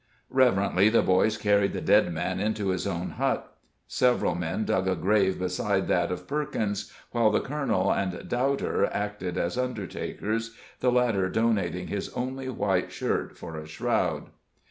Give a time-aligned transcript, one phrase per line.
[0.31, 3.55] Reverently the boys carried the dead man into his own hut.
[3.87, 9.37] Several men dug a grave beside that of Perkins, while the colonel and doubter acted
[9.37, 14.31] as undertakers, the latter donating his only white shirt for a shroud.